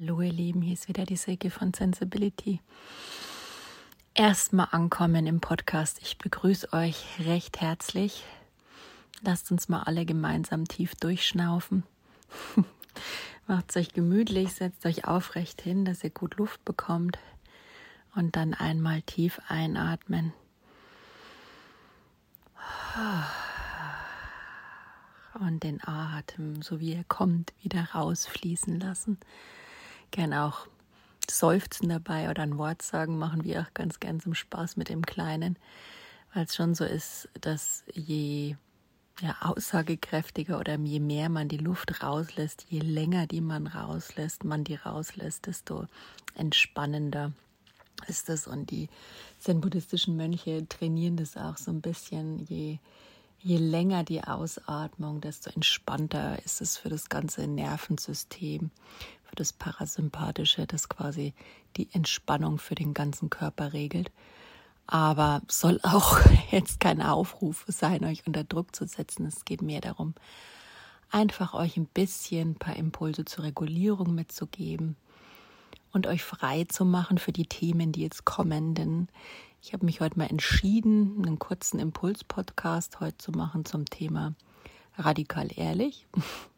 [0.00, 2.60] Hallo ihr Lieben, hier ist wieder die Silke von Sensibility.
[4.14, 5.98] Erstmal ankommen im Podcast.
[6.00, 8.24] Ich begrüße euch recht herzlich.
[9.20, 11.82] Lasst uns mal alle gemeinsam tief durchschnaufen.
[13.46, 17.18] Macht euch gemütlich, setzt euch aufrecht hin, dass ihr gut Luft bekommt.
[18.14, 20.32] Und dann einmal tief einatmen.
[25.34, 29.18] Und den Atem, so wie er kommt, wieder rausfließen lassen
[30.10, 30.66] gern auch
[31.30, 35.06] Seufzen dabei oder ein Wort sagen, machen wir auch ganz gern zum Spaß mit dem
[35.06, 35.56] Kleinen,
[36.34, 38.56] weil es schon so ist, dass je
[39.20, 44.64] ja, aussagekräftiger oder je mehr man die Luft rauslässt, je länger die man rauslässt, man
[44.64, 45.86] die rauslässt, desto
[46.34, 47.32] entspannender
[48.06, 48.46] ist es.
[48.46, 48.88] Und die
[49.38, 52.38] zen-buddhistischen Mönche trainieren das auch so ein bisschen.
[52.46, 52.78] Je,
[53.40, 58.70] je länger die Ausatmung, desto entspannter ist es für das ganze Nervensystem
[59.30, 61.34] für das Parasympathische, das quasi
[61.76, 64.10] die Entspannung für den ganzen Körper regelt.
[64.86, 66.18] Aber soll auch
[66.50, 69.24] jetzt kein Aufruf sein, euch unter Druck zu setzen.
[69.26, 70.14] Es geht mehr darum,
[71.10, 74.96] einfach euch ein bisschen ein paar Impulse zur Regulierung mitzugeben
[75.92, 78.74] und euch frei zu machen für die Themen, die jetzt kommen.
[78.74, 79.08] Denn
[79.62, 84.34] ich habe mich heute mal entschieden, einen kurzen Impuls-Podcast heute zu machen zum Thema
[85.00, 86.06] radikal ehrlich.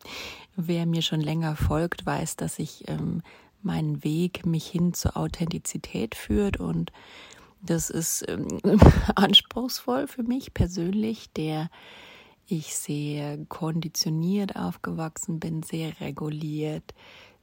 [0.56, 3.22] Wer mir schon länger folgt, weiß, dass ich ähm,
[3.62, 6.92] meinen Weg mich hin zur Authentizität führt und
[7.62, 8.48] das ist ähm,
[9.14, 11.70] anspruchsvoll für mich persönlich, der
[12.46, 16.92] ich sehr konditioniert aufgewachsen bin, sehr reguliert,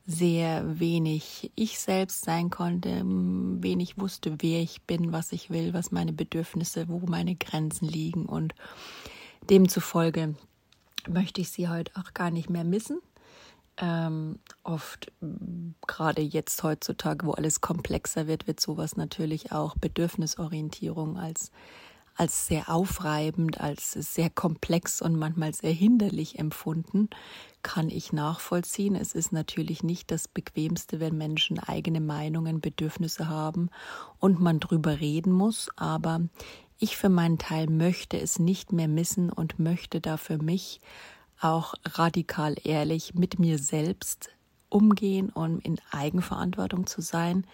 [0.05, 5.91] sehr wenig ich selbst sein konnte, wenig wusste, wer ich bin, was ich will, was
[5.91, 8.53] meine Bedürfnisse, wo meine Grenzen liegen und
[9.49, 10.35] demzufolge
[11.07, 12.99] möchte ich sie heute auch gar nicht mehr missen.
[13.81, 15.11] Ähm, oft,
[15.87, 21.51] gerade jetzt heutzutage, wo alles komplexer wird, wird sowas natürlich auch Bedürfnisorientierung als,
[22.15, 27.09] als sehr aufreibend, als sehr komplex und manchmal sehr hinderlich empfunden.
[27.63, 28.95] Kann ich nachvollziehen.
[28.95, 33.69] Es ist natürlich nicht das Bequemste, wenn Menschen eigene Meinungen, Bedürfnisse haben
[34.19, 35.69] und man drüber reden muss.
[35.77, 36.21] Aber
[36.79, 40.81] ich für meinen Teil möchte es nicht mehr missen und möchte da für mich
[41.39, 44.29] auch radikal ehrlich mit mir selbst
[44.69, 47.45] umgehen und in Eigenverantwortung zu sein.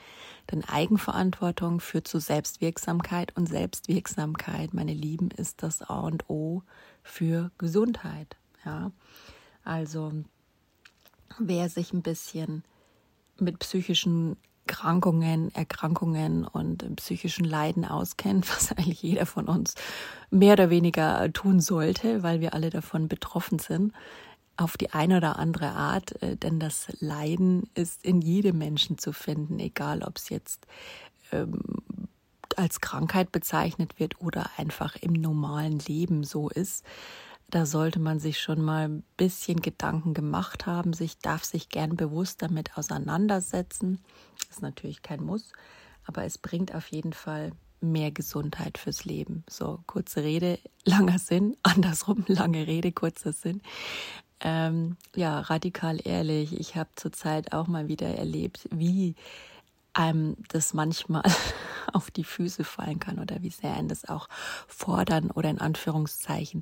[0.52, 6.62] Denn Eigenverantwortung führt zu Selbstwirksamkeit und Selbstwirksamkeit, meine Lieben, ist das A und O
[7.02, 8.36] für Gesundheit.
[8.64, 8.92] Ja,
[9.64, 10.12] also
[11.40, 12.64] wer sich ein bisschen
[13.40, 14.38] mit psychischen
[14.68, 19.76] Krankungen, Erkrankungen und psychischen Leiden auskennt, was eigentlich jeder von uns
[20.30, 23.94] mehr oder weniger tun sollte, weil wir alle davon betroffen sind,
[24.58, 29.12] auf die eine oder andere Art, äh, denn das Leiden ist in jedem Menschen zu
[29.12, 30.66] finden, egal ob es jetzt
[31.32, 31.60] ähm,
[32.56, 36.86] als Krankheit bezeichnet wird oder einfach im normalen Leben so ist
[37.56, 41.96] da sollte man sich schon mal ein bisschen Gedanken gemacht haben, sich darf sich gern
[41.96, 44.02] bewusst damit auseinandersetzen.
[44.40, 45.54] Das ist natürlich kein Muss,
[46.04, 49.46] aber es bringt auf jeden Fall mehr Gesundheit fürs Leben.
[49.50, 53.62] So, kurze Rede, langer Sinn, andersrum, lange Rede, kurzer Sinn.
[54.42, 59.16] Ähm, ja, radikal ehrlich, ich habe zurzeit auch mal wieder erlebt, wie
[59.94, 61.24] einem das manchmal
[61.94, 64.28] auf die Füße fallen kann oder wie sehr einen das auch
[64.68, 66.62] fordern oder in Anführungszeichen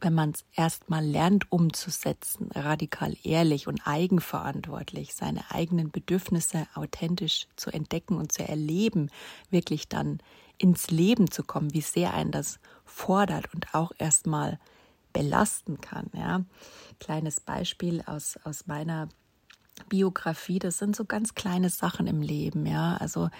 [0.00, 7.70] wenn man es erstmal lernt umzusetzen, radikal ehrlich und eigenverantwortlich, seine eigenen Bedürfnisse authentisch zu
[7.70, 9.10] entdecken und zu erleben,
[9.50, 10.18] wirklich dann
[10.58, 14.58] ins Leben zu kommen, wie sehr einen das fordert und auch erstmal
[15.12, 16.10] belasten kann.
[16.12, 16.44] Ja.
[17.00, 19.08] Kleines Beispiel aus, aus meiner
[19.88, 22.96] Biografie, das sind so ganz kleine Sachen im Leben, ja.
[22.98, 23.30] Also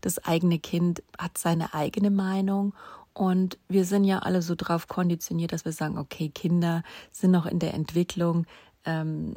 [0.00, 2.74] das eigene Kind hat seine eigene Meinung
[3.14, 6.82] und wir sind ja alle so drauf konditioniert, dass wir sagen, okay, Kinder
[7.12, 8.44] sind noch in der Entwicklung.
[8.84, 9.36] Ähm,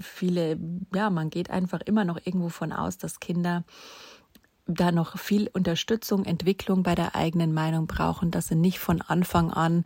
[0.00, 0.58] viele,
[0.94, 3.64] ja, man geht einfach immer noch irgendwo von aus, dass Kinder
[4.66, 9.50] da noch viel Unterstützung, Entwicklung bei der eigenen Meinung brauchen, dass sie nicht von Anfang
[9.50, 9.84] an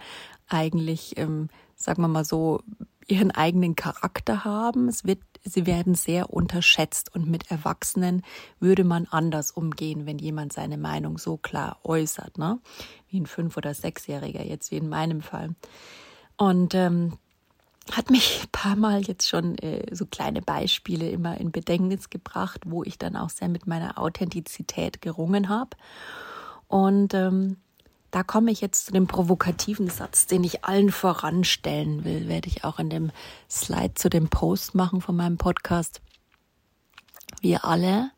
[0.48, 2.62] eigentlich, ähm, sagen wir mal so,
[3.08, 4.88] ihren eigenen Charakter haben.
[4.88, 8.22] Es wird sie werden sehr unterschätzt und mit Erwachsenen
[8.60, 12.60] würde man anders umgehen, wenn jemand seine Meinung so klar äußert, ne?
[13.08, 15.54] Wie ein Fünf- oder Sechsjähriger, jetzt wie in meinem Fall.
[16.36, 17.18] Und ähm,
[17.90, 22.62] hat mich ein paar Mal jetzt schon äh, so kleine Beispiele immer in Bedenknis gebracht,
[22.66, 25.76] wo ich dann auch sehr mit meiner Authentizität gerungen habe.
[26.68, 27.56] Und ähm,
[28.12, 32.62] da komme ich jetzt zu dem provokativen Satz, den ich allen voranstellen will, werde ich
[32.62, 33.10] auch in dem
[33.50, 36.00] Slide zu dem Post machen von meinem Podcast.
[37.40, 38.10] wir alle,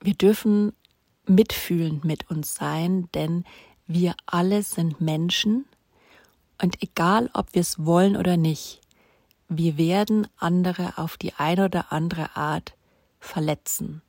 [0.00, 0.72] wir dürfen
[1.26, 3.44] mitfühlend mit uns sein, denn
[3.86, 5.66] wir alle sind Menschen
[6.60, 8.80] und egal, ob wir es wollen oder nicht,
[9.48, 12.74] wir werden andere auf die eine oder andere Art
[13.20, 14.02] verletzen.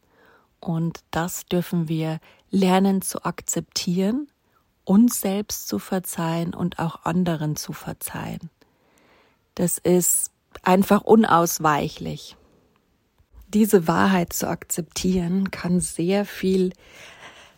[0.59, 2.19] Und das dürfen wir
[2.51, 4.27] lernen zu akzeptieren,
[4.83, 8.49] uns selbst zu verzeihen und auch anderen zu verzeihen.
[9.55, 10.31] Das ist
[10.63, 12.35] einfach unausweichlich.
[13.49, 16.73] Diese Wahrheit zu akzeptieren kann sehr viel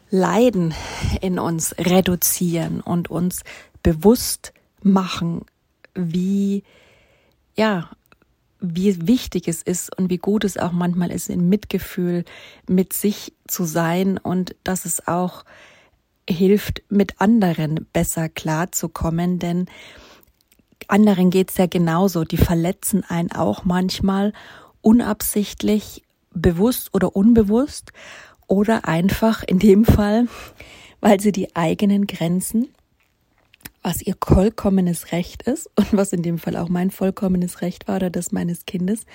[0.10, 0.74] Leiden
[1.22, 3.44] in uns reduzieren und uns
[3.84, 4.54] bewusst
[4.84, 5.46] machen,
[5.94, 6.64] wie,
[7.56, 7.90] ja,
[8.62, 12.24] wie wichtig es ist und wie gut es auch manchmal ist, in Mitgefühl
[12.68, 15.44] mit sich zu sein und dass es auch
[16.30, 19.66] hilft, mit anderen besser klarzukommen, denn
[20.88, 22.24] anderen geht's ja genauso.
[22.24, 24.34] Die verletzen einen auch manchmal
[24.82, 26.04] unabsichtlich,
[26.34, 27.92] bewusst oder unbewusst
[28.48, 30.28] oder einfach in dem Fall,
[31.02, 32.70] weil sie die eigenen Grenzen
[33.84, 37.98] was ihr vollkommenes Recht ist und was in dem Fall auch mein vollkommenes Recht war
[37.98, 39.06] oder das meines Kindes,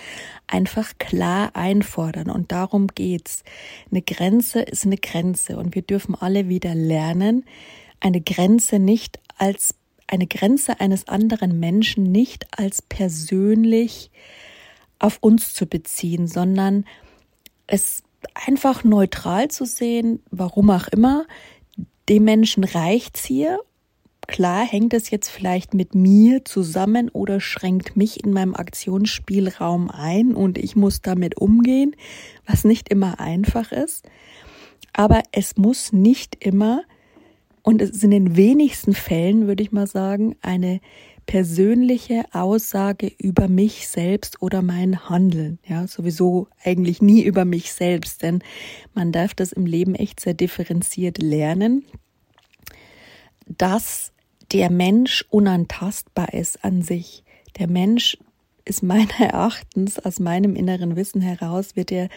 [0.47, 2.31] einfach klar einfordern.
[2.31, 3.45] Und darum geht's.
[3.91, 7.45] Eine Grenze ist eine Grenze und wir dürfen alle wieder lernen,
[8.01, 9.75] eine Grenze nicht als
[10.09, 14.11] eine Grenze eines anderen Menschen nicht als persönlich
[14.99, 16.85] auf uns zu beziehen, sondern
[17.67, 18.03] es
[18.35, 21.27] einfach neutral zu sehen, warum auch immer,
[22.09, 23.61] dem Menschen reicht's hier
[24.27, 30.35] Klar hängt es jetzt vielleicht mit mir zusammen oder schränkt mich in meinem Aktionsspielraum ein
[30.35, 31.95] und ich muss damit umgehen,
[32.47, 34.09] was nicht immer einfach ist.
[34.93, 36.83] Aber es muss nicht immer,
[37.63, 40.81] und es ist in den wenigsten Fällen, würde ich mal sagen, eine
[41.27, 45.59] persönliche Aussage über mich selbst oder mein Handeln.
[45.67, 48.43] Ja, sowieso eigentlich nie über mich selbst, denn
[48.95, 51.85] man darf das im Leben echt sehr differenziert lernen,
[53.47, 54.13] dass
[54.53, 57.25] der Mensch unantastbar ist an sich.
[57.59, 58.19] Der Mensch
[58.67, 62.09] ist meiner Erachtens, aus meinem inneren Wissen heraus, wird er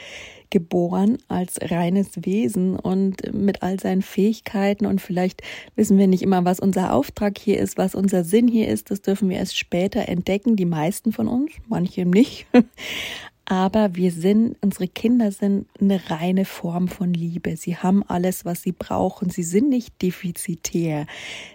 [0.49, 4.85] geboren als reines Wesen und mit all seinen Fähigkeiten.
[4.87, 5.41] Und vielleicht
[5.75, 9.01] wissen wir nicht immer, was unser Auftrag hier ist, was unser Sinn hier ist, das
[9.01, 12.47] dürfen wir erst später entdecken, die meisten von uns, manche nicht
[13.49, 17.57] aber wir sind, unsere Kinder sind eine reine Form von Liebe.
[17.57, 19.31] Sie haben alles, was sie brauchen.
[19.31, 21.07] Sie sind nicht defizitär,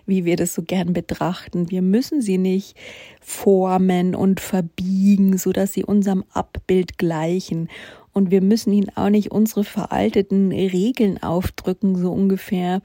[0.04, 1.70] wie wir das so gern betrachten.
[1.70, 2.76] Wir müssen sie nicht
[3.20, 7.68] formen und verbiegen, so dass sie unserem Abbild gleichen.
[8.12, 12.82] Und wir müssen ihnen auch nicht unsere veralteten Regeln aufdrücken, so ungefähr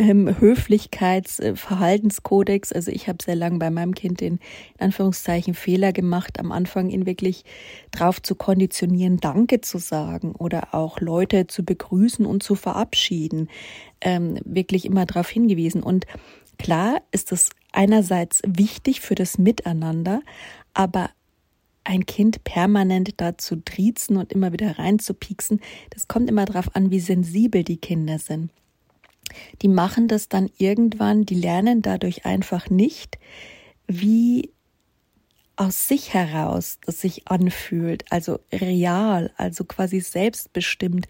[0.00, 2.72] ähm, Höflichkeitsverhaltenskodex.
[2.72, 4.40] Also ich habe sehr lange bei meinem Kind den
[4.78, 7.44] in Anführungszeichen Fehler gemacht, am Anfang ihn wirklich
[7.90, 13.50] drauf zu konditionieren, Danke zu sagen oder auch Leute zu begrüßen und zu verabschieden.
[14.00, 15.82] Ähm, wirklich immer darauf hingewiesen.
[15.82, 16.06] Und
[16.58, 20.22] klar ist es einerseits wichtig für das Miteinander,
[20.72, 21.10] aber
[21.84, 25.60] ein Kind permanent dazu triezen und immer wieder reinzupieksen,
[25.90, 28.50] das kommt immer darauf an, wie sensibel die Kinder sind
[29.62, 33.18] die machen das dann irgendwann, die lernen dadurch einfach nicht,
[33.86, 34.52] wie
[35.60, 41.06] aus sich heraus das sich anfühlt, also real, also quasi selbstbestimmt,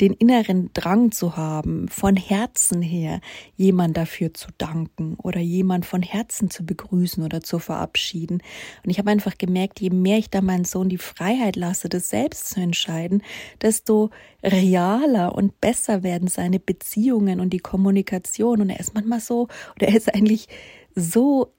[0.00, 3.20] den inneren Drang zu haben, von Herzen her
[3.56, 8.42] jemand dafür zu danken oder jemand von Herzen zu begrüßen oder zu verabschieden.
[8.82, 12.08] Und ich habe einfach gemerkt, je mehr ich da meinen Sohn die Freiheit lasse, das
[12.08, 13.22] selbst zu entscheiden,
[13.60, 14.08] desto
[14.42, 18.62] realer und besser werden seine Beziehungen und die Kommunikation.
[18.62, 20.48] Und er ist manchmal so, oder er ist eigentlich
[20.94, 21.52] so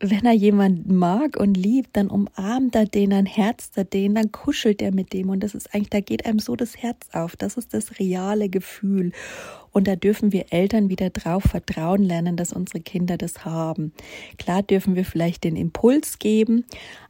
[0.00, 4.30] wenn er jemanden mag und liebt, dann umarmt er den, dann herzt er den, dann
[4.30, 7.34] kuschelt er mit dem und das ist eigentlich, da geht einem so das Herz auf.
[7.34, 9.12] Das ist das reale Gefühl.
[9.72, 13.92] Und da dürfen wir Eltern wieder drauf vertrauen lernen, dass unsere Kinder das haben.
[14.38, 16.64] Klar dürfen wir vielleicht den Impuls geben,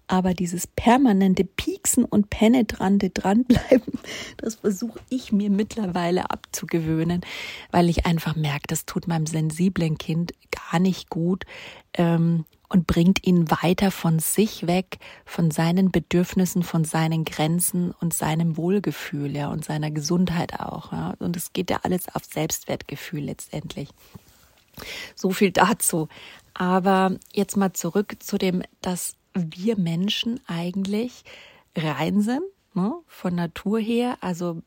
[0.06, 3.98] aber dieses permanente Pieksen und penetrante dranbleiben,
[4.38, 7.20] das versuche ich mir mittlerweile abzugewöhnen,
[7.70, 11.44] weil ich einfach merke, das tut meinem sensiblen Kind gar nicht gut.
[11.94, 18.12] Ähm, und bringt ihn weiter von sich weg, von seinen Bedürfnissen, von seinen Grenzen und
[18.12, 21.14] seinem Wohlgefühl, ja, und seiner Gesundheit auch, ja.
[21.18, 23.88] Und es geht ja alles auf Selbstwertgefühl letztendlich.
[25.14, 26.08] So viel dazu.
[26.54, 31.24] Aber jetzt mal zurück zu dem, dass wir Menschen eigentlich
[31.76, 32.42] rein sind,
[32.74, 34.18] ne, von Natur her.
[34.20, 34.62] Also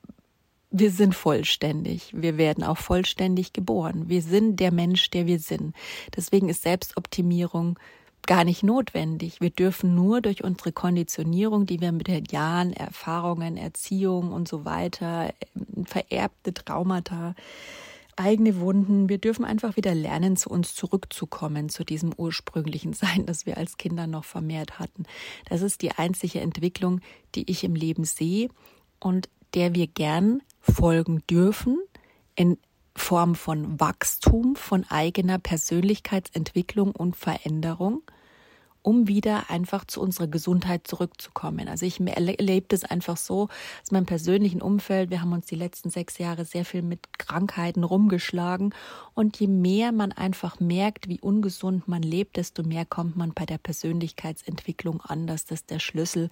[0.72, 2.14] wir sind vollständig.
[2.16, 4.08] Wir werden auch vollständig geboren.
[4.08, 5.76] Wir sind der Mensch, der wir sind.
[6.16, 7.78] Deswegen ist Selbstoptimierung
[8.26, 9.42] gar nicht notwendig.
[9.42, 14.64] Wir dürfen nur durch unsere Konditionierung, die wir mit den Jahren, Erfahrungen, Erziehung und so
[14.64, 15.34] weiter,
[15.86, 17.36] vererbte Traumata,
[18.16, 23.46] eigene Wunden, wir dürfen einfach wieder lernen, zu uns zurückzukommen, zu diesem ursprünglichen Sein, das
[23.46, 25.04] wir als Kinder noch vermehrt hatten.
[25.50, 27.02] Das ist die einzige Entwicklung,
[27.36, 28.50] die ich im Leben sehe
[29.00, 31.80] und der wir gern folgen dürfen
[32.36, 32.58] in
[32.96, 38.04] Form von Wachstum, von eigener Persönlichkeitsentwicklung und Veränderung
[38.84, 41.68] um wieder einfach zu unserer Gesundheit zurückzukommen.
[41.68, 43.50] Also ich erlebe das einfach so
[43.84, 45.12] aus meinem persönlichen Umfeld.
[45.12, 48.74] Wir haben uns die letzten sechs Jahre sehr viel mit Krankheiten rumgeschlagen.
[49.14, 53.46] Und je mehr man einfach merkt, wie ungesund man lebt, desto mehr kommt man bei
[53.46, 55.28] der Persönlichkeitsentwicklung an.
[55.28, 56.30] Das ist der Schlüssel.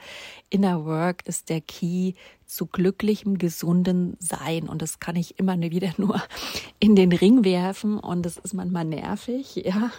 [0.50, 2.14] Inner Work ist der Key
[2.48, 4.68] zu glücklichem, gesunden Sein.
[4.68, 6.22] Und das kann ich immer wieder nur
[6.80, 8.00] in den Ring werfen.
[8.00, 9.92] Und das ist manchmal nervig, ja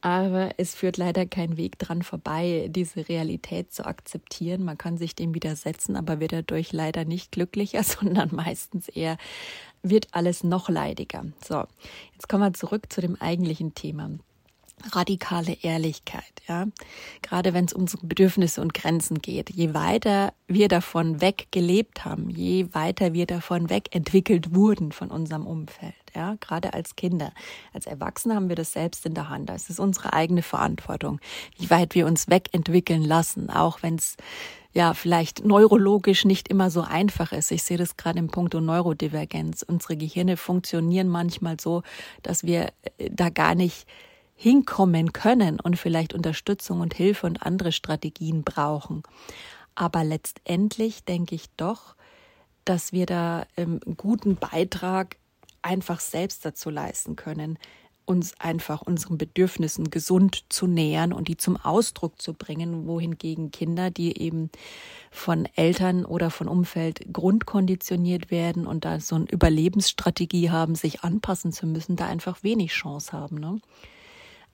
[0.00, 4.64] aber es führt leider kein Weg dran vorbei, diese Realität zu akzeptieren.
[4.64, 9.16] Man kann sich dem widersetzen, aber wird dadurch leider nicht glücklicher, sondern meistens eher
[9.82, 11.24] wird alles noch leidiger.
[11.44, 11.64] So,
[12.14, 14.10] jetzt kommen wir zurück zu dem eigentlichen Thema
[14.92, 16.66] radikale Ehrlichkeit, ja.
[17.22, 19.50] Gerade wenn es um unsere Bedürfnisse und Grenzen geht.
[19.50, 25.10] Je weiter wir davon weg gelebt haben, je weiter wir davon weg entwickelt wurden von
[25.10, 26.36] unserem Umfeld, ja.
[26.40, 27.32] Gerade als Kinder.
[27.72, 29.50] Als Erwachsene haben wir das selbst in der Hand.
[29.50, 31.20] Es ist unsere eigene Verantwortung,
[31.58, 34.16] wie weit wir uns wegentwickeln lassen, auch wenn es
[34.76, 37.50] ja, vielleicht neurologisch nicht immer so einfach ist.
[37.50, 39.62] Ich sehe das gerade im Punkt Neurodivergenz.
[39.66, 41.82] Unsere Gehirne funktionieren manchmal so,
[42.22, 43.86] dass wir äh, da gar nicht
[44.36, 49.02] hinkommen können und vielleicht Unterstützung und Hilfe und andere Strategien brauchen.
[49.74, 51.96] Aber letztendlich denke ich doch,
[52.64, 55.16] dass wir da ähm, einen guten Beitrag
[55.62, 57.58] einfach selbst dazu leisten können,
[58.04, 63.90] uns einfach unseren Bedürfnissen gesund zu nähern und die zum Ausdruck zu bringen, wohingegen Kinder,
[63.90, 64.50] die eben
[65.10, 71.52] von Eltern oder von Umfeld grundkonditioniert werden und da so eine Überlebensstrategie haben, sich anpassen
[71.52, 73.38] zu müssen, da einfach wenig Chance haben.
[73.38, 73.60] Ne?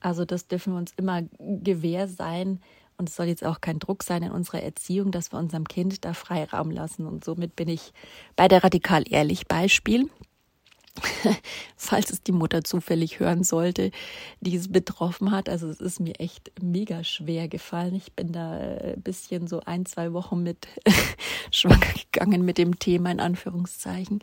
[0.03, 2.59] Also das dürfen wir uns immer gewähr sein.
[2.97, 6.05] Und es soll jetzt auch kein Druck sein in unserer Erziehung, dass wir unserem Kind
[6.05, 7.07] da Freiraum lassen.
[7.07, 7.91] Und somit bin ich
[8.35, 10.09] bei der Radikal Ehrlich Beispiel.
[11.75, 13.91] falls es die Mutter zufällig hören sollte,
[14.41, 15.49] die es betroffen hat.
[15.49, 17.95] Also es ist mir echt mega schwer gefallen.
[17.95, 20.67] Ich bin da ein bisschen so ein, zwei Wochen mit
[21.51, 24.19] schwanger gegangen mit dem Thema in Anführungszeichen.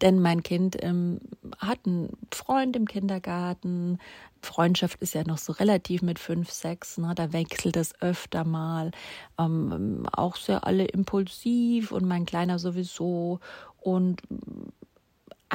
[0.00, 1.20] Denn mein Kind ähm,
[1.58, 3.98] hat einen Freund im Kindergarten.
[4.40, 6.96] Freundschaft ist ja noch so relativ mit fünf, sechs.
[6.96, 7.12] Ne?
[7.14, 8.90] Da wechselt es öfter mal.
[9.38, 13.40] Ähm, auch sehr alle impulsiv und mein Kleiner sowieso.
[13.80, 14.22] Und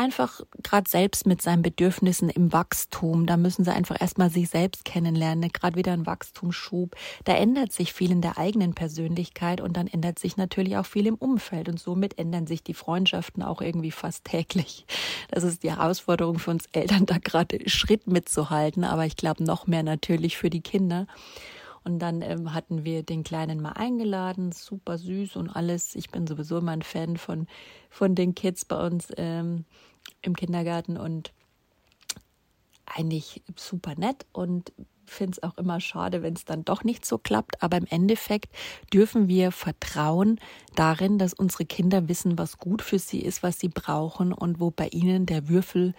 [0.01, 3.27] einfach gerade selbst mit seinen Bedürfnissen im Wachstum.
[3.27, 5.51] Da müssen sie einfach erstmal sich selbst kennenlernen.
[5.51, 6.95] Gerade wieder ein Wachstumsschub.
[7.23, 11.05] Da ändert sich viel in der eigenen Persönlichkeit und dann ändert sich natürlich auch viel
[11.05, 11.69] im Umfeld.
[11.69, 14.85] Und somit ändern sich die Freundschaften auch irgendwie fast täglich.
[15.29, 18.83] Das ist die Herausforderung für uns Eltern, da gerade Schritt mitzuhalten.
[18.83, 21.05] Aber ich glaube noch mehr natürlich für die Kinder.
[21.83, 25.95] Und dann ähm, hatten wir den Kleinen mal eingeladen, super süß und alles.
[25.95, 27.47] Ich bin sowieso immer ein Fan von,
[27.89, 29.65] von den Kids bei uns ähm,
[30.21, 31.33] im Kindergarten und
[32.85, 34.73] eigentlich super nett und
[35.05, 37.61] finde es auch immer schade, wenn es dann doch nicht so klappt.
[37.61, 38.53] Aber im Endeffekt
[38.93, 40.39] dürfen wir vertrauen
[40.75, 44.71] darin, dass unsere Kinder wissen, was gut für sie ist, was sie brauchen und wo
[44.71, 45.93] bei ihnen der Würfel,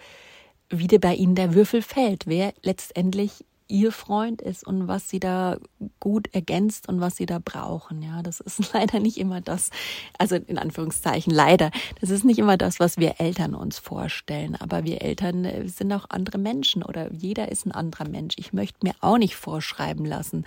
[0.69, 5.57] wie bei ihnen der Würfel fällt, wer letztendlich ihr Freund ist und was sie da
[5.99, 8.01] gut ergänzt und was sie da brauchen.
[8.01, 9.69] Ja, das ist leider nicht immer das,
[10.17, 14.55] also in Anführungszeichen leider, das ist nicht immer das, was wir Eltern uns vorstellen.
[14.55, 18.35] Aber wir Eltern äh, sind auch andere Menschen oder jeder ist ein anderer Mensch.
[18.37, 20.45] Ich möchte mir auch nicht vorschreiben lassen.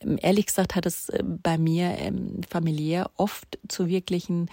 [0.00, 4.48] Ähm, ehrlich gesagt hat es äh, bei mir ähm, familiär oft zu wirklichen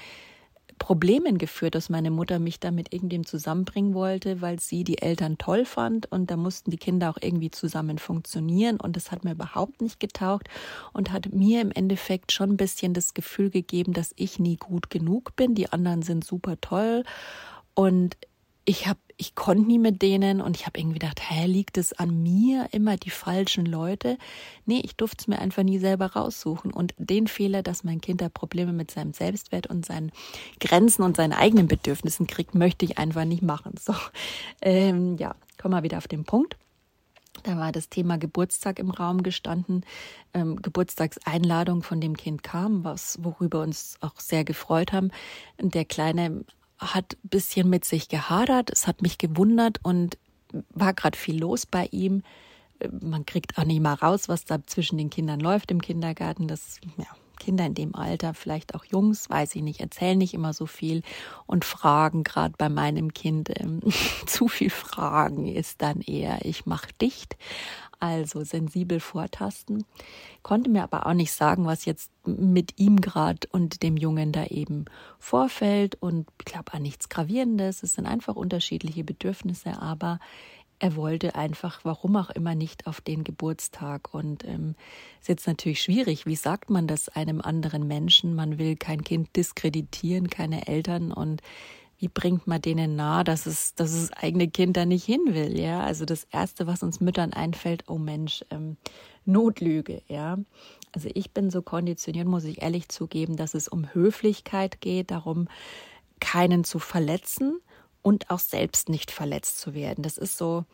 [0.79, 5.37] Problemen geführt, dass meine Mutter mich da mit irgendwem zusammenbringen wollte, weil sie die Eltern
[5.37, 6.11] toll fand.
[6.11, 8.79] Und da mussten die Kinder auch irgendwie zusammen funktionieren.
[8.79, 10.47] Und das hat mir überhaupt nicht getaugt
[10.93, 14.89] und hat mir im Endeffekt schon ein bisschen das Gefühl gegeben, dass ich nie gut
[14.89, 15.53] genug bin.
[15.53, 17.03] Die anderen sind super toll.
[17.75, 18.17] Und
[18.69, 21.91] ich habe ich konnte nie mit denen und ich habe irgendwie gedacht, hä, liegt es
[21.91, 24.17] an mir immer die falschen Leute?
[24.65, 26.71] Nee, ich durfte es mir einfach nie selber raussuchen.
[26.71, 30.11] Und den Fehler, dass mein Kind da Probleme mit seinem Selbstwert und seinen
[30.61, 33.73] Grenzen und seinen eigenen Bedürfnissen kriegt, möchte ich einfach nicht machen.
[33.77, 33.93] So,
[34.61, 36.55] ähm, ja, komm mal wieder auf den Punkt.
[37.43, 39.83] Da war das Thema Geburtstag im Raum gestanden.
[40.33, 45.11] Ähm, Geburtstagseinladung von dem Kind kam, was, worüber uns auch sehr gefreut haben.
[45.59, 46.45] Der Kleine
[46.79, 48.69] hat bisschen mit sich gehadert.
[48.71, 50.17] Es hat mich gewundert und
[50.73, 52.23] war gerade viel los bei ihm,
[53.01, 56.47] man kriegt auch nicht mal raus, was da zwischen den Kindern läuft im Kindergarten.
[56.47, 57.05] Das, ja,
[57.39, 61.01] Kinder in dem Alter, vielleicht auch Jungs, weiß ich nicht, erzählen nicht immer so viel
[61.47, 63.79] und fragen gerade bei meinem Kind ähm,
[64.27, 67.37] zu viel Fragen ist dann eher, ich mach dicht,
[67.99, 69.85] also sensibel vortasten,
[70.43, 74.45] konnte mir aber auch nicht sagen, was jetzt mit ihm gerade und dem Jungen da
[74.45, 74.85] eben
[75.17, 80.19] vorfällt und ich glaube an nichts Gravierendes, es sind einfach unterschiedliche Bedürfnisse, aber
[80.79, 84.13] er wollte einfach, warum auch immer, nicht auf den Geburtstag.
[84.13, 84.75] Und ähm,
[85.19, 86.25] ist jetzt natürlich schwierig.
[86.25, 88.33] Wie sagt man das einem anderen Menschen?
[88.33, 91.41] Man will kein Kind diskreditieren, keine Eltern und
[91.99, 95.59] wie bringt man denen nahe, dass es, dass das eigene Kind da nicht hin will,
[95.59, 95.81] ja?
[95.81, 98.77] Also das erste, was uns Müttern einfällt, oh Mensch, ähm,
[99.25, 100.37] Notlüge, ja?
[100.93, 105.49] Also ich bin so konditioniert, muss ich ehrlich zugeben, dass es um Höflichkeit geht, darum,
[106.21, 107.59] keinen zu verletzen
[108.01, 110.03] und auch selbst nicht verletzt zu werden.
[110.03, 110.65] Das ist so,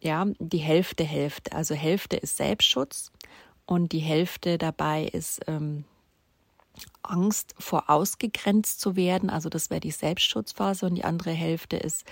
[0.00, 1.52] ja, die Hälfte, Hälfte.
[1.52, 3.10] Also Hälfte ist Selbstschutz
[3.66, 5.84] und die Hälfte dabei ist ähm,
[7.02, 9.30] Angst vor ausgegrenzt zu werden.
[9.30, 12.04] Also das wäre die Selbstschutzphase und die andere Hälfte ist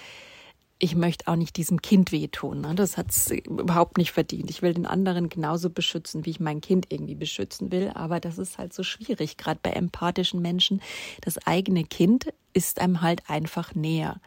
[0.83, 2.61] ich möchte auch nicht diesem Kind wehtun.
[2.61, 2.75] Ne?
[2.75, 4.51] Das hat es überhaupt nicht verdient.
[4.51, 7.93] Ich will den anderen genauso beschützen, wie ich mein Kind irgendwie beschützen will.
[7.95, 10.83] Aber das ist halt so schwierig, gerade bei empathischen Menschen.
[11.21, 14.21] Das eigene Kind ist einem halt einfach näher.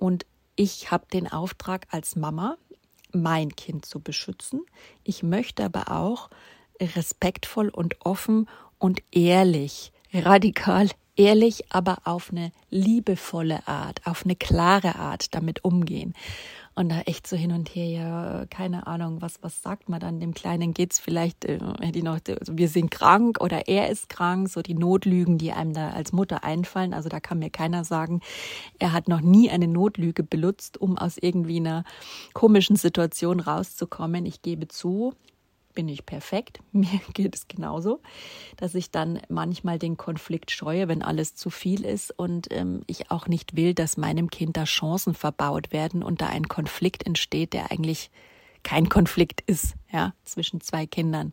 [0.00, 0.24] Und
[0.56, 2.56] ich habe den Auftrag als Mama,
[3.12, 4.62] mein Kind zu beschützen.
[5.04, 6.30] Ich möchte aber auch
[6.80, 14.94] respektvoll und offen und ehrlich, radikal ehrlich, aber auf eine liebevolle Art, auf eine klare
[14.94, 16.14] Art damit umgehen.
[16.76, 20.20] Und da echt so hin und her, ja, keine Ahnung, was, was sagt man dann?
[20.20, 21.58] Dem Kleinen geht's vielleicht, äh,
[21.90, 25.74] die noch, also wir sind krank oder er ist krank, so die Notlügen, die einem
[25.74, 26.94] da als Mutter einfallen.
[26.94, 28.20] Also da kann mir keiner sagen,
[28.78, 31.84] er hat noch nie eine Notlüge benutzt, um aus irgendwie einer
[32.34, 34.24] komischen Situation rauszukommen.
[34.24, 35.14] Ich gebe zu,
[35.80, 36.60] bin ich perfekt.
[36.72, 38.02] Mir geht es genauso,
[38.58, 43.10] dass ich dann manchmal den Konflikt scheue, wenn alles zu viel ist und ähm, ich
[43.10, 47.54] auch nicht will, dass meinem Kind da Chancen verbaut werden und da ein Konflikt entsteht,
[47.54, 48.10] der eigentlich
[48.62, 51.32] kein Konflikt ist, ja, zwischen zwei Kindern,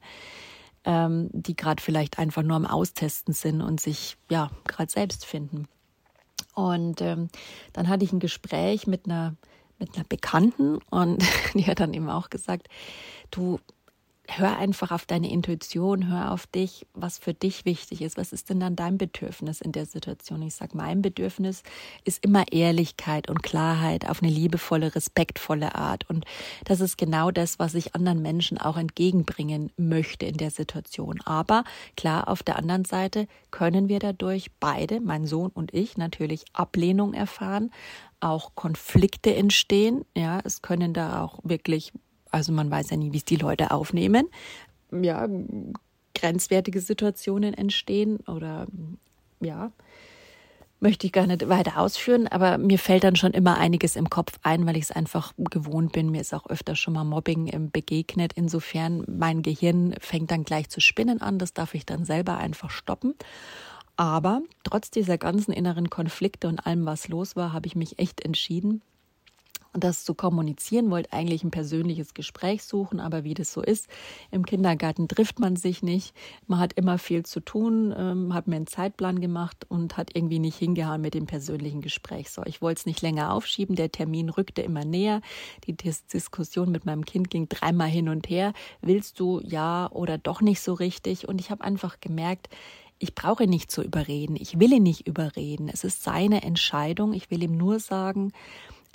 [0.86, 5.68] ähm, die gerade vielleicht einfach nur am Austesten sind und sich ja gerade selbst finden.
[6.54, 7.28] Und ähm,
[7.74, 9.36] dann hatte ich ein Gespräch mit einer
[9.80, 12.68] mit einer Bekannten und die hat dann eben auch gesagt,
[13.32, 13.60] du,
[14.28, 18.18] hör einfach auf deine Intuition, hör auf dich, was für dich wichtig ist.
[18.18, 20.42] Was ist denn dann dein Bedürfnis in der Situation?
[20.42, 21.64] Ich sage, mein Bedürfnis
[22.04, 26.10] ist immer Ehrlichkeit und Klarheit auf eine liebevolle, respektvolle Art.
[26.10, 26.26] Und
[26.66, 31.22] das ist genau das, was ich anderen Menschen auch entgegenbringen möchte in der Situation.
[31.24, 31.64] Aber
[31.96, 37.14] klar, auf der anderen Seite können wir dadurch beide, mein Sohn und ich, natürlich Ablehnung
[37.14, 37.72] erfahren,
[38.20, 40.04] auch Konflikte entstehen.
[40.16, 41.94] Ja, es können da auch wirklich
[42.32, 44.28] also man weiß ja nie, wie es die Leute aufnehmen.
[44.92, 45.28] Ja,
[46.16, 48.68] grenzwertige Situationen entstehen oder
[49.40, 49.72] ja,
[50.80, 54.40] möchte ich gar nicht weiter ausführen, aber mir fällt dann schon immer einiges im Kopf
[54.44, 56.12] ein, weil ich es einfach gewohnt bin.
[56.12, 58.34] Mir ist auch öfter schon mal Mobbing ähm, begegnet.
[58.36, 61.40] Insofern, mein Gehirn fängt dann gleich zu spinnen an.
[61.40, 63.16] Das darf ich dann selber einfach stoppen.
[63.96, 68.24] Aber trotz dieser ganzen inneren Konflikte und allem, was los war, habe ich mich echt
[68.24, 68.84] entschieden,
[69.80, 73.88] das zu kommunizieren, wollte eigentlich ein persönliches Gespräch suchen, aber wie das so ist,
[74.32, 76.16] im Kindergarten trifft man sich nicht.
[76.48, 80.40] Man hat immer viel zu tun, ähm, hat mir einen Zeitplan gemacht und hat irgendwie
[80.40, 82.30] nicht hingehauen mit dem persönlichen Gespräch.
[82.30, 85.22] So, ich wollte es nicht länger aufschieben, der Termin rückte immer näher.
[85.66, 88.54] Die Dis Diskussion mit meinem Kind ging dreimal hin und her.
[88.82, 91.28] Willst du ja oder doch nicht so richtig?
[91.28, 92.50] Und ich habe einfach gemerkt,
[93.00, 94.36] ich brauche nicht zu überreden.
[94.40, 95.70] Ich will ihn nicht überreden.
[95.72, 97.14] Es ist seine Entscheidung.
[97.14, 98.32] Ich will ihm nur sagen,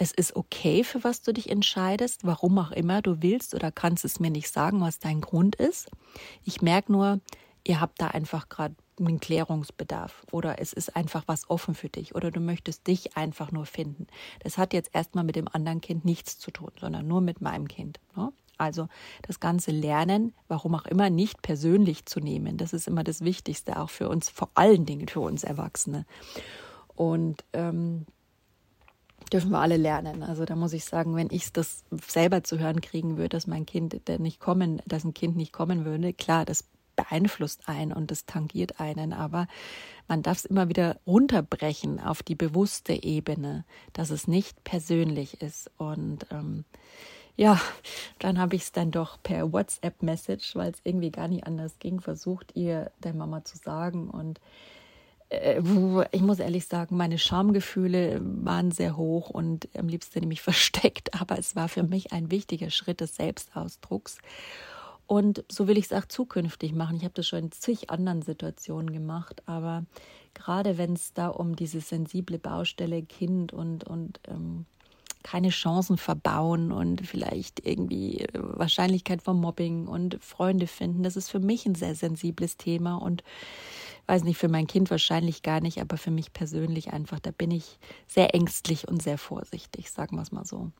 [0.02, 4.04] es ist okay, für was du dich entscheidest, warum auch immer du willst oder kannst
[4.04, 5.88] es mir nicht sagen, was dein Grund ist.
[6.42, 7.20] Ich merke nur,
[7.64, 12.16] ihr habt da einfach gerade einen Klärungsbedarf oder es ist einfach was offen für dich
[12.16, 14.08] oder du möchtest dich einfach nur finden.
[14.40, 17.68] Das hat jetzt erstmal mit dem anderen Kind nichts zu tun, sondern nur mit meinem
[17.68, 18.00] Kind.
[18.16, 18.32] Ne?
[18.58, 18.88] Also
[19.22, 22.56] das ganze Lernen, warum auch immer, nicht persönlich zu nehmen.
[22.56, 26.06] Das ist immer das Wichtigste, auch für uns, vor allen Dingen für uns Erwachsene.
[26.96, 28.06] Und ähm,
[29.32, 30.22] dürfen wir alle lernen.
[30.22, 33.66] Also da muss ich sagen, wenn ich das selber zu hören kriegen würde, dass mein
[33.66, 36.64] Kind nicht kommen, dass ein Kind nicht kommen würde, klar, das
[36.96, 39.46] beeinflusst einen und das tangiert einen, aber
[40.08, 45.70] man darf es immer wieder runterbrechen auf die bewusste Ebene, dass es nicht persönlich ist.
[45.78, 46.64] Und ähm,
[47.36, 47.60] ja,
[48.18, 52.00] dann habe ich es dann doch per WhatsApp-Message, weil es irgendwie gar nicht anders ging,
[52.00, 54.10] versucht, ihr der Mama zu sagen.
[54.10, 54.38] Und
[56.10, 61.38] ich muss ehrlich sagen, meine Schamgefühle waren sehr hoch und am liebsten nämlich versteckt, aber
[61.38, 64.18] es war für mich ein wichtiger Schritt des Selbstausdrucks.
[65.06, 66.96] Und so will ich es auch zukünftig machen.
[66.96, 69.84] Ich habe das schon in zig anderen Situationen gemacht, aber
[70.32, 74.64] gerade wenn es da um diese sensible Baustelle Kind und, und ähm,
[75.22, 81.30] keine Chancen verbauen und vielleicht irgendwie äh, Wahrscheinlichkeit vom Mobbing und Freunde finden, das ist
[81.30, 83.22] für mich ein sehr sensibles Thema und
[84.06, 87.50] weiß nicht, für mein Kind wahrscheinlich gar nicht, aber für mich persönlich einfach, da bin
[87.50, 90.70] ich sehr ängstlich und sehr vorsichtig, sagen wir es mal so.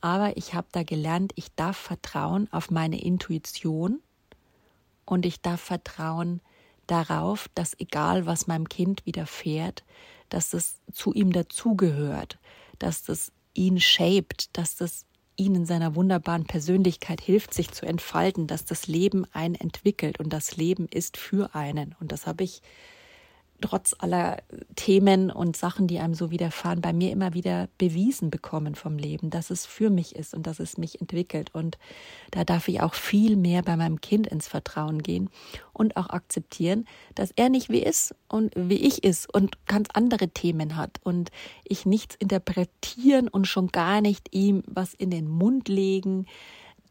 [0.00, 4.00] Aber ich habe da gelernt, ich darf vertrauen auf meine Intuition
[5.04, 6.40] und ich darf vertrauen
[6.86, 9.84] darauf, dass egal was meinem Kind widerfährt,
[10.28, 12.38] dass das zu ihm dazugehört,
[12.78, 15.04] dass das ihn shaped, dass das
[15.38, 20.32] ihn in seiner wunderbaren Persönlichkeit hilft, sich zu entfalten, dass das Leben einen entwickelt und
[20.32, 21.94] das Leben ist für einen.
[22.00, 22.60] Und das habe ich
[23.60, 24.38] trotz aller
[24.76, 29.30] Themen und Sachen, die einem so widerfahren, bei mir immer wieder bewiesen bekommen vom Leben,
[29.30, 31.50] dass es für mich ist und dass es mich entwickelt.
[31.54, 31.78] Und
[32.30, 35.30] da darf ich auch viel mehr bei meinem Kind ins Vertrauen gehen
[35.72, 40.28] und auch akzeptieren, dass er nicht wie ist und wie ich ist und ganz andere
[40.28, 41.30] Themen hat und
[41.64, 46.26] ich nichts interpretieren und schon gar nicht ihm was in den Mund legen,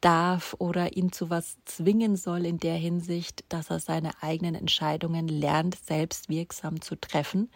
[0.01, 5.27] darf oder ihn zu was zwingen soll in der Hinsicht, dass er seine eigenen Entscheidungen
[5.27, 7.49] lernt, selbst wirksam zu treffen,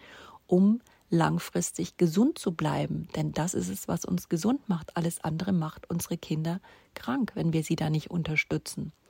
[0.46, 0.80] um
[1.12, 3.06] langfristig gesund zu bleiben.
[3.14, 4.96] Denn das ist es, was uns gesund macht.
[4.96, 6.60] Alles andere macht unsere Kinder
[6.94, 8.92] krank, wenn wir sie da nicht unterstützen.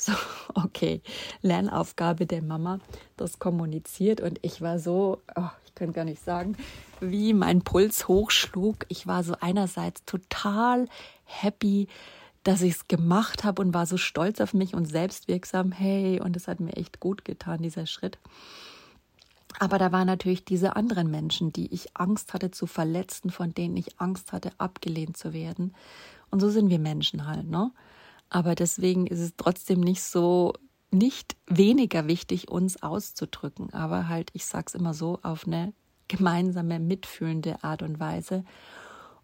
[0.00, 0.14] So,
[0.54, 1.02] okay,
[1.42, 2.78] Lernaufgabe der Mama,
[3.18, 6.56] das kommuniziert und ich war so, oh, ich kann gar nicht sagen,
[7.00, 8.86] wie mein Puls hochschlug.
[8.88, 10.88] Ich war so einerseits total
[11.24, 11.86] happy,
[12.42, 15.72] dass ich es gemacht habe und war so stolz auf mich und selbstwirksam.
[15.72, 18.18] Hey, und es hat mir echt gut getan, dieser Schritt.
[19.58, 23.76] Aber da waren natürlich diese anderen Menschen, die ich Angst hatte zu verletzen, von denen
[23.76, 25.74] ich Angst hatte, abgelehnt zu werden.
[26.30, 27.72] Und so sind wir Menschen halt, ne?
[28.28, 30.54] Aber deswegen ist es trotzdem nicht so,
[30.92, 33.74] nicht weniger wichtig, uns auszudrücken.
[33.74, 35.72] Aber halt, ich sag's immer so, auf eine
[36.06, 38.44] gemeinsame, mitfühlende Art und Weise.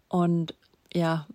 [0.09, 0.55] Und
[0.93, 1.25] ja,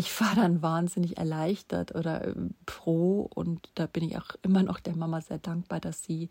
[0.00, 4.80] ich war dann wahnsinnig erleichtert oder ähm, froh und da bin ich auch immer noch
[4.80, 6.30] der Mama sehr dankbar, dass sie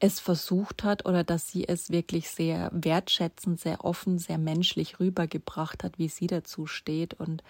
[0.00, 5.84] es versucht hat oder dass sie es wirklich sehr wertschätzend, sehr offen, sehr menschlich rübergebracht
[5.84, 7.42] hat, wie sie dazu steht und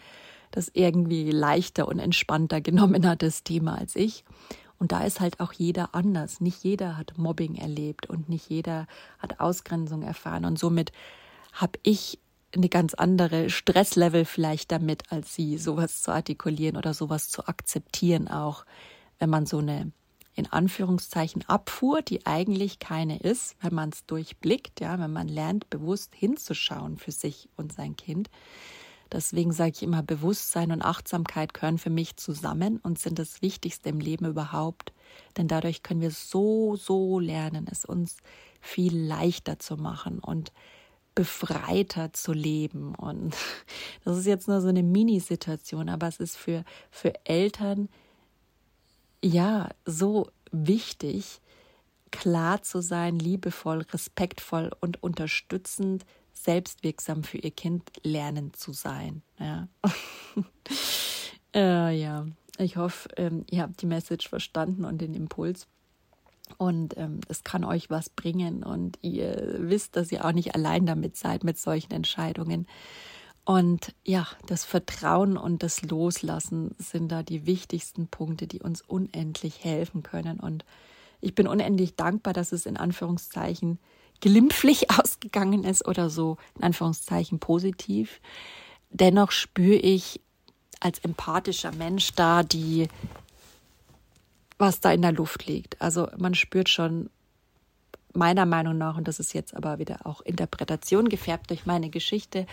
[0.51, 4.25] das irgendwie leichter und entspannter genommen hat, das Thema als ich.
[4.81, 6.41] Und da ist halt auch jeder anders.
[6.41, 8.89] Nicht jeder hat Mobbing erlebt und nicht jeder
[9.21, 10.45] hat Ausgrenzung erfahren.
[10.45, 10.91] Und somit
[11.53, 12.19] habe ich
[12.55, 18.29] eine ganz andere Stresslevel vielleicht damit, als sie sowas zu artikulieren oder sowas zu akzeptieren,
[18.29, 18.65] auch
[19.19, 19.93] wenn man so eine
[20.37, 25.71] in Anführungszeichen Abfuhr, die eigentlich keine ist, wenn man es durchblickt, ja, wenn man lernt,
[25.71, 28.31] bewusst hinzuschauen für sich und sein Kind.
[29.13, 33.91] Deswegen sage ich immer, Bewusstsein und Achtsamkeit gehören für mich zusammen und sind das Wichtigste
[33.91, 34.93] im Leben überhaupt.
[35.37, 38.17] Denn dadurch können wir so, so lernen, es uns
[38.61, 40.53] viel leichter zu machen und
[41.15, 42.95] befreiter zu leben.
[42.95, 43.37] Und
[44.05, 47.89] das ist jetzt nur so eine Mini-Situation, aber es ist für, für Eltern
[49.23, 51.41] ja so wichtig,
[52.11, 59.23] klar zu sein, liebevoll, respektvoll und unterstützend, selbstwirksam für ihr Kind lernen zu sein.
[59.39, 59.69] Ja,
[61.55, 62.27] äh, ja.
[62.59, 65.67] ich hoffe, ähm, ihr habt die Message verstanden und den Impuls
[66.59, 70.87] und ähm, es kann euch was bringen und ihr wisst, dass ihr auch nicht allein
[70.87, 72.67] damit seid mit solchen Entscheidungen.
[73.45, 79.63] Und ja, das Vertrauen und das Loslassen sind da die wichtigsten Punkte, die uns unendlich
[79.63, 80.41] helfen können.
[80.41, 80.65] Und
[81.21, 83.79] ich bin unendlich dankbar, dass es in Anführungszeichen
[84.21, 88.21] glimpflich ausgegangen ist oder so in Anführungszeichen positiv.
[88.91, 90.21] Dennoch spüre ich
[90.81, 92.89] als empathischer Mensch da die
[94.65, 95.81] was da in der Luft liegt.
[95.81, 97.11] Also man spürt schon
[98.13, 102.47] meiner Meinung nach, und das ist jetzt aber wieder auch Interpretation gefärbt durch meine Geschichte,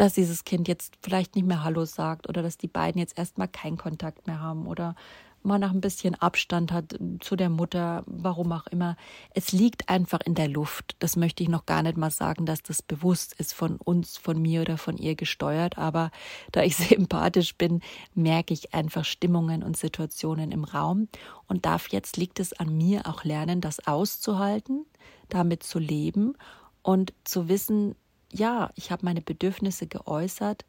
[0.00, 3.48] dass dieses Kind jetzt vielleicht nicht mehr Hallo sagt oder dass die beiden jetzt erstmal
[3.48, 4.94] keinen Kontakt mehr haben oder
[5.42, 8.96] mal nach ein bisschen Abstand hat zu der Mutter, warum auch immer.
[9.34, 10.96] Es liegt einfach in der Luft.
[11.00, 14.40] Das möchte ich noch gar nicht mal sagen, dass das bewusst ist von uns, von
[14.40, 15.76] mir oder von ihr gesteuert.
[15.76, 16.10] Aber
[16.50, 17.82] da ich sehr empathisch bin,
[18.14, 21.08] merke ich einfach Stimmungen und Situationen im Raum.
[21.46, 24.86] Und darf jetzt liegt es an mir auch lernen, das auszuhalten,
[25.28, 26.38] damit zu leben
[26.82, 27.96] und zu wissen,
[28.32, 30.64] ja, ich habe meine Bedürfnisse geäußert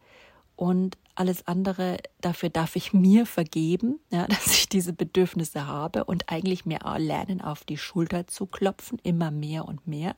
[0.56, 6.32] und alles andere, dafür darf ich mir vergeben, ja, dass ich diese Bedürfnisse habe und
[6.32, 10.16] eigentlich mir lernen, auf die Schulter zu klopfen, immer mehr und mehr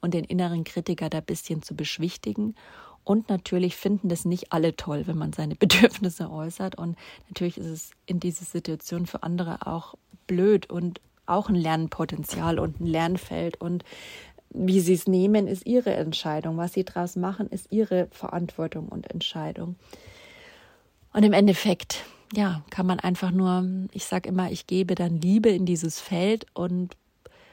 [0.00, 2.54] und den inneren Kritiker da ein bisschen zu beschwichtigen.
[3.04, 6.76] Und natürlich finden das nicht alle toll, wenn man seine Bedürfnisse äußert.
[6.76, 6.96] Und
[7.28, 9.94] natürlich ist es in dieser Situation für andere auch
[10.26, 13.60] blöd und auch ein Lernpotenzial und ein Lernfeld.
[13.60, 13.84] Und
[14.56, 16.56] wie sie es nehmen, ist ihre Entscheidung.
[16.56, 19.76] Was sie daraus machen, ist ihre Verantwortung und Entscheidung.
[21.12, 25.50] Und im Endeffekt, ja, kann man einfach nur, ich sage immer, ich gebe dann Liebe
[25.50, 26.96] in dieses Feld und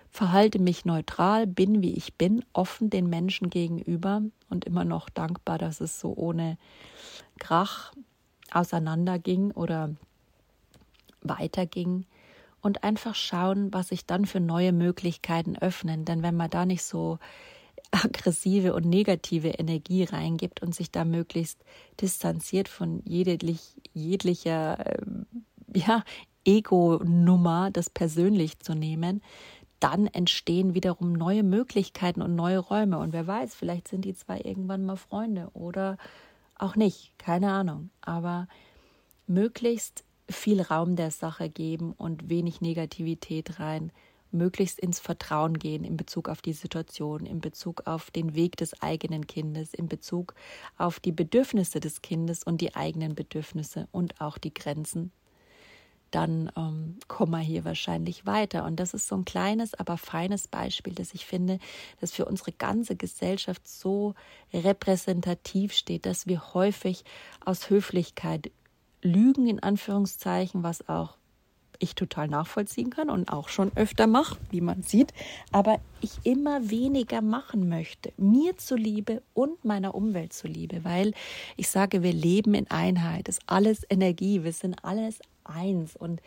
[0.10, 5.58] verhalte mich neutral, bin wie ich bin, offen den Menschen gegenüber und immer noch dankbar,
[5.58, 6.58] dass es so ohne
[7.39, 7.94] Krach
[8.52, 9.89] auseinanderging oder
[11.22, 12.06] weiterging
[12.63, 16.06] und einfach schauen, was sich dann für neue Möglichkeiten öffnen.
[16.06, 17.19] Denn wenn man da nicht so
[17.91, 21.63] aggressive und negative Energie reingibt und sich da möglichst
[22.02, 25.06] distanziert von jedlich, jeglicher äh,
[25.76, 26.04] ja,
[26.45, 29.21] Ego-Nummer, das persönlich zu nehmen,
[29.82, 32.97] dann entstehen wiederum neue Möglichkeiten und neue Räume.
[32.97, 35.97] Und wer weiß, vielleicht sind die zwei irgendwann mal Freunde oder
[36.58, 37.89] auch nicht, keine Ahnung.
[37.99, 38.47] Aber
[39.28, 43.92] möglichst viel Raum der Sache geben und wenig Negativität rein,
[44.32, 48.82] möglichst ins Vertrauen gehen in Bezug auf die Situation, in Bezug auf den Weg des
[48.82, 50.34] eigenen Kindes, in Bezug
[50.78, 55.12] auf die Bedürfnisse des Kindes und die eigenen Bedürfnisse und auch die Grenzen
[56.14, 58.66] dann ähm, kommen wir hier wahrscheinlich weiter.
[58.66, 61.58] Und das ist so ein kleines, aber feines Beispiel, das ich finde,
[62.00, 64.14] das für unsere ganze Gesellschaft so
[64.54, 67.04] repräsentativ steht, dass wir häufig
[67.44, 68.52] aus Höflichkeit
[69.04, 71.18] lügen, in Anführungszeichen, was auch
[71.80, 75.13] ich total nachvollziehen kann und auch schon öfter mache, wie man sieht,
[75.52, 81.13] aber ich immer weniger machen möchte, mir zuliebe und meiner Umwelt zuliebe, weil
[81.58, 85.96] ich sage, wir leben in Einheit, ist alles Energie, wir sind alles eins.
[85.96, 86.22] Und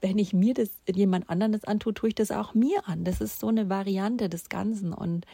[0.00, 3.04] wenn ich mir das jemand anderen das antue, tue ich das auch mir an.
[3.04, 4.92] Das ist so eine Variante des Ganzen.
[4.92, 5.26] Und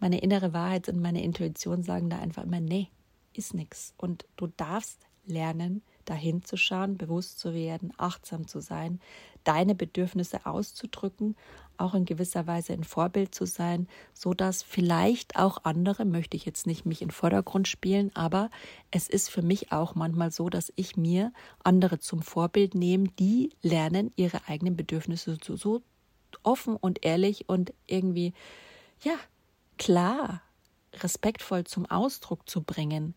[0.00, 2.88] meine innere Wahrheit und meine Intuition sagen da einfach immer, nee,
[3.32, 3.94] ist nichts.
[3.96, 9.00] Und du darfst lernen, dahin zu schauen, bewusst zu werden, achtsam zu sein,
[9.44, 11.36] deine Bedürfnisse auszudrücken,
[11.76, 16.44] auch in gewisser Weise ein Vorbild zu sein, so dass vielleicht auch andere, möchte ich
[16.44, 18.50] jetzt nicht mich in Vordergrund spielen, aber
[18.90, 23.50] es ist für mich auch manchmal so, dass ich mir andere zum Vorbild nehme, die
[23.62, 25.82] lernen, ihre eigenen Bedürfnisse so, so
[26.42, 28.32] offen und ehrlich und irgendwie,
[29.02, 29.14] ja,
[29.78, 30.42] klar,
[31.02, 33.14] respektvoll zum Ausdruck zu bringen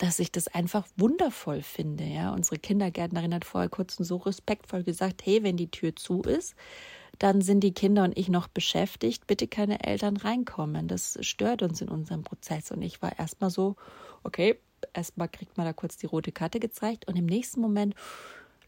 [0.00, 2.04] dass ich das einfach wundervoll finde.
[2.04, 6.54] Ja, unsere Kindergärtnerin hat vorher kurz so respektvoll gesagt: Hey, wenn die Tür zu ist,
[7.18, 9.26] dann sind die Kinder und ich noch beschäftigt.
[9.26, 10.88] Bitte keine Eltern reinkommen.
[10.88, 12.70] Das stört uns in unserem Prozess.
[12.70, 13.76] Und ich war erstmal so:
[14.24, 14.58] Okay,
[14.94, 17.94] erstmal kriegt man da kurz die rote Karte gezeigt und im nächsten Moment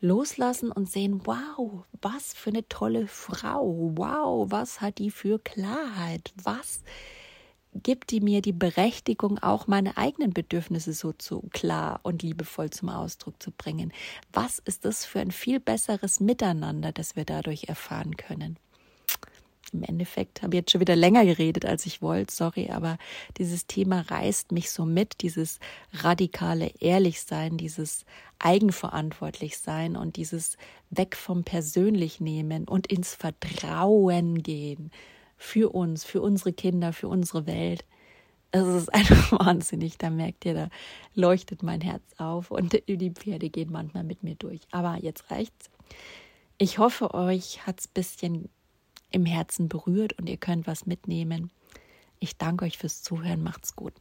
[0.03, 6.35] loslassen und sehen, wow, was für eine tolle Frau, wow, was hat die für Klarheit,
[6.43, 6.83] was
[7.75, 12.89] gibt die mir die Berechtigung, auch meine eigenen Bedürfnisse so zu klar und liebevoll zum
[12.89, 13.93] Ausdruck zu bringen.
[14.33, 18.59] Was ist das für ein viel besseres Miteinander, das wir dadurch erfahren können?
[19.73, 22.99] Im Endeffekt habe ich jetzt schon wieder länger geredet, als ich wollte, sorry, aber
[23.39, 25.61] dieses Thema reißt mich so mit, dieses
[25.95, 28.05] radikale Ehrlichsein, dieses
[28.39, 30.59] eigenverantwortlich sein und dieses
[30.91, 34.91] weg vom persönlich nehmen und ins Vertrauen gehen
[35.43, 37.85] für uns, für unsere Kinder, für unsere Welt.
[38.53, 39.99] Es ist einfach wahnsinnig.
[39.99, 40.69] Da merkt ihr, da
[41.15, 44.61] leuchtet mein Herz auf und die Pferde gehen manchmal mit mir durch.
[44.71, 45.69] Aber jetzt reicht's.
[46.59, 48.49] Ich hoffe, euch hat's ein bisschen
[49.11, 51.51] im Herzen berührt und ihr könnt was mitnehmen.
[52.21, 53.43] Ich danke euch fürs Zuhören.
[53.43, 53.95] Macht's gut.